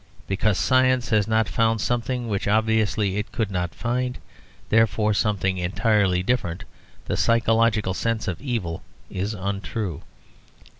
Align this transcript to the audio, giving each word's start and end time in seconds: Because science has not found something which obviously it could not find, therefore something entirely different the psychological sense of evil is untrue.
Because 0.25 0.57
science 0.57 1.09
has 1.11 1.27
not 1.27 1.47
found 1.47 1.79
something 1.79 2.27
which 2.27 2.47
obviously 2.47 3.17
it 3.17 3.31
could 3.31 3.51
not 3.51 3.75
find, 3.75 4.17
therefore 4.69 5.13
something 5.13 5.59
entirely 5.59 6.23
different 6.23 6.63
the 7.05 7.15
psychological 7.15 7.93
sense 7.93 8.27
of 8.27 8.41
evil 8.41 8.81
is 9.11 9.35
untrue. 9.35 10.01